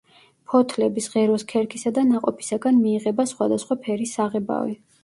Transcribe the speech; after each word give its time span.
ფოთლების, 0.53 1.09
ღეროს 1.17 1.45
ქერქისა 1.53 1.93
და 1.99 2.07
ნაყოფისაგან 2.09 2.83
მიიღება 2.87 3.31
სხვადასხვა 3.35 3.83
ფერის 3.87 4.21
საღებავი. 4.21 4.81